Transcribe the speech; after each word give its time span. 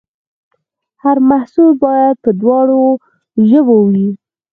هر 1.03 1.17
محصول 1.29 1.71
باید 1.83 2.15
په 2.23 2.29
دواړو 2.41 2.81
ژبو 3.49 3.77
وي. 3.91 4.09